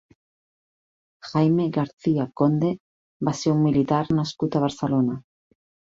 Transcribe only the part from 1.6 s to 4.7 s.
García Conde va ser un militar nascut a